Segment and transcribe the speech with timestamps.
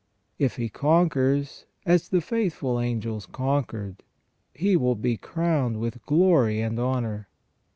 [0.39, 4.01] If he conquers, as the faithful angels conquered,
[4.51, 7.27] he will be crowned with glory and honour.